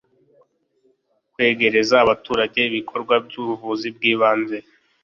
kwegereza 1.33 1.95
abaturage 2.03 2.59
ibikorwa 2.69 3.15
by'ubuvuzi 3.25 3.87
bw'ibanze 3.95 4.57